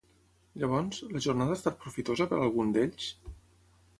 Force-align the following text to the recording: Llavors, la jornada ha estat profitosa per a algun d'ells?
Llavors, 0.61 1.01
la 1.17 1.21
jornada 1.25 1.53
ha 1.55 1.59
estat 1.59 1.77
profitosa 1.85 2.27
per 2.31 2.39
a 2.39 2.43
algun 2.47 2.75
d'ells? 2.79 3.13